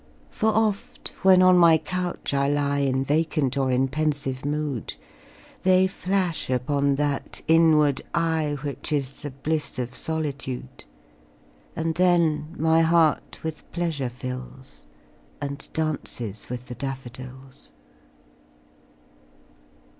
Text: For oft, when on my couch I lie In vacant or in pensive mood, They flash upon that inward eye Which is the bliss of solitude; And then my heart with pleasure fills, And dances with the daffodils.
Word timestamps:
For 0.31 0.47
oft, 0.49 1.09
when 1.21 1.43
on 1.43 1.59
my 1.59 1.77
couch 1.77 2.33
I 2.33 2.47
lie 2.49 2.79
In 2.79 3.03
vacant 3.03 3.55
or 3.55 3.69
in 3.69 3.87
pensive 3.87 4.43
mood, 4.43 4.95
They 5.61 5.85
flash 5.85 6.49
upon 6.49 6.95
that 6.95 7.43
inward 7.47 8.01
eye 8.11 8.57
Which 8.63 8.91
is 8.91 9.21
the 9.21 9.29
bliss 9.29 9.77
of 9.77 9.93
solitude; 9.93 10.85
And 11.75 11.93
then 11.93 12.55
my 12.57 12.81
heart 12.81 13.43
with 13.43 13.71
pleasure 13.71 14.09
fills, 14.09 14.87
And 15.39 15.69
dances 15.71 16.49
with 16.49 16.65
the 16.65 16.73
daffodils. 16.73 17.71